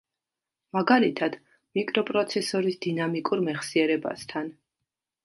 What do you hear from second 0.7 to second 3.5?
მაგალითად, მიკროპროცესორის დინამიკურ